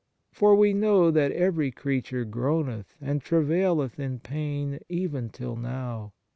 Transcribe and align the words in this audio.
For 0.31 0.55
we 0.55 0.73
know 0.73 1.11
that 1.11 1.31
every 1.31 1.69
creature 1.69 2.25
groaneth 2.25 2.95
and 2.99 3.21
travaileth 3.21 3.99
in 3.99 4.17
pain 4.17 4.79
even 4.89 5.29
till 5.29 5.55
now. 5.55 6.13